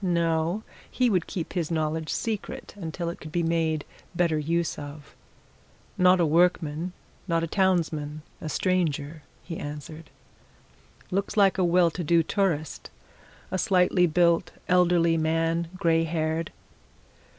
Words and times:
No 0.00 0.62
he 0.90 1.10
would 1.10 1.26
keep 1.26 1.52
his 1.52 1.70
knowledge 1.70 2.08
secret 2.08 2.72
until 2.78 3.10
it 3.10 3.20
could 3.20 3.30
be 3.30 3.42
made 3.42 3.84
better 4.14 4.38
use 4.38 4.78
of. 4.78 5.14
"Not 5.98 6.18
a 6.18 6.24
workman 6.24 6.94
not 7.28 7.44
a 7.44 7.46
townsman 7.46 8.22
a 8.40 8.48
stranger," 8.48 9.22
he 9.44 9.58
answered. 9.58 10.08
"Looks 11.10 11.36
like 11.36 11.58
a 11.58 11.64
well 11.64 11.90
to 11.90 12.02
do 12.02 12.22
tourist. 12.22 12.88
A 13.50 13.58
slightly 13.58 14.06
built, 14.06 14.52
elderly 14.66 15.18
man 15.18 15.68
grey 15.76 16.04
haired." 16.04 16.52